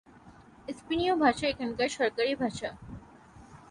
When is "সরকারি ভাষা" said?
1.89-2.69